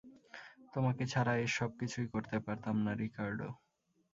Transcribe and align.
তোমাকে 0.73 1.03
ছাড়া 1.05 1.33
এর 1.35 1.51
সব 1.57 1.71
কিছুই 1.79 2.07
করতে 2.13 2.37
পারতাম 2.45 2.75
না, 2.85 2.91
রিকার্ডো। 2.95 3.49